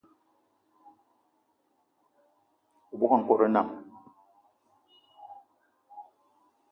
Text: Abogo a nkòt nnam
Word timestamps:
Abogo 2.91 3.15
a 3.15 3.17
nkòt 3.19 3.41
nnam 3.49 3.67